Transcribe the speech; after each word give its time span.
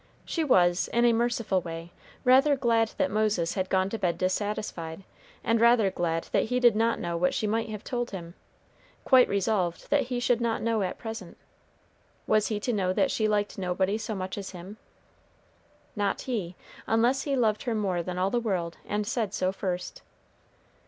She 0.25 0.43
was, 0.43 0.87
in 0.91 1.05
a 1.05 1.13
merciful 1.13 1.61
way, 1.61 1.91
rather 2.23 2.55
glad 2.55 2.87
that 2.97 3.11
Moses 3.11 3.53
had 3.53 3.69
gone 3.69 3.87
to 3.91 3.99
bed 3.99 4.17
dissatisfied, 4.17 5.03
and 5.43 5.61
rather 5.61 5.91
glad 5.91 6.23
that 6.31 6.45
he 6.45 6.59
did 6.59 6.75
not 6.75 6.97
know 6.99 7.15
what 7.15 7.35
she 7.35 7.45
might 7.45 7.69
have 7.69 7.83
told 7.83 8.09
him 8.09 8.33
quite 9.05 9.29
resolved 9.29 9.91
that 9.91 10.05
he 10.09 10.19
should 10.19 10.41
not 10.41 10.63
know 10.63 10.81
at 10.81 10.97
present. 10.97 11.37
Was 12.25 12.47
he 12.47 12.59
to 12.61 12.73
know 12.73 12.93
that 12.93 13.11
she 13.11 13.27
liked 13.27 13.59
nobody 13.59 13.99
so 13.99 14.15
much 14.15 14.39
as 14.39 14.49
him? 14.49 14.77
Not 15.95 16.21
he, 16.21 16.55
unless 16.87 17.21
he 17.21 17.35
loved 17.35 17.61
her 17.69 17.75
more 17.75 18.01
than 18.01 18.17
all 18.17 18.31
the 18.31 18.39
world, 18.39 18.77
and 18.87 19.05
said 19.05 19.35
so 19.35 19.51
first. 19.51 20.01